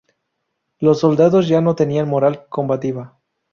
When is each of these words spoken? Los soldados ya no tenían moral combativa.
Los 0.79 1.01
soldados 1.01 1.47
ya 1.47 1.61
no 1.61 1.75
tenían 1.75 2.09
moral 2.09 2.47
combativa. 2.49 3.19